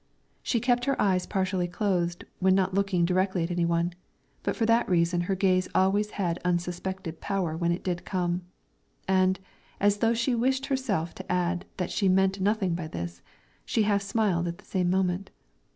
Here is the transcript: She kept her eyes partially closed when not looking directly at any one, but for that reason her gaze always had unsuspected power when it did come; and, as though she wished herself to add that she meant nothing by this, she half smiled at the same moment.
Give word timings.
She 0.41 0.59
kept 0.59 0.85
her 0.85 0.99
eyes 0.99 1.27
partially 1.27 1.67
closed 1.67 2.23
when 2.39 2.55
not 2.55 2.73
looking 2.73 3.05
directly 3.05 3.43
at 3.43 3.51
any 3.51 3.65
one, 3.65 3.93
but 4.41 4.55
for 4.55 4.65
that 4.65 4.89
reason 4.89 5.21
her 5.21 5.35
gaze 5.35 5.67
always 5.75 6.09
had 6.17 6.39
unsuspected 6.43 7.21
power 7.21 7.55
when 7.55 7.71
it 7.71 7.83
did 7.83 8.03
come; 8.03 8.41
and, 9.07 9.39
as 9.79 9.97
though 9.97 10.15
she 10.15 10.33
wished 10.33 10.65
herself 10.65 11.13
to 11.13 11.31
add 11.31 11.65
that 11.77 11.91
she 11.91 12.09
meant 12.09 12.41
nothing 12.41 12.73
by 12.73 12.87
this, 12.87 13.21
she 13.63 13.83
half 13.83 14.01
smiled 14.01 14.47
at 14.47 14.57
the 14.57 14.65
same 14.65 14.89
moment. 14.89 15.29